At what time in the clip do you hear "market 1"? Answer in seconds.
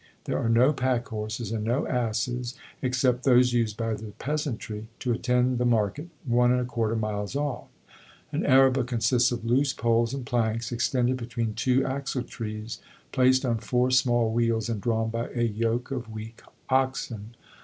5.65-6.65